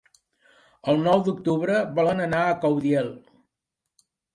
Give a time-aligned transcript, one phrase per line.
[0.93, 3.17] El nou d'octubre volen anar a Caudiel.